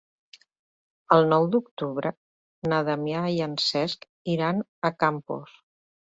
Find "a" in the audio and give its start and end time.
4.89-4.91